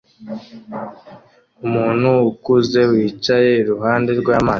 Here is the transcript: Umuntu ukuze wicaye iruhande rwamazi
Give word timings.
Umuntu 1.65 2.09
ukuze 2.31 2.81
wicaye 2.91 3.51
iruhande 3.61 4.11
rwamazi 4.21 4.47